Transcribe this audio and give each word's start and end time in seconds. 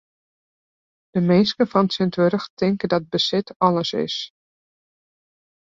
De 1.13 1.21
minsken 1.29 1.67
fan 1.71 1.87
tsjintwurdich 1.87 2.47
tinke 2.59 2.87
dat 2.93 3.09
besit 3.13 3.55
alles 3.65 3.91
is. 4.05 4.15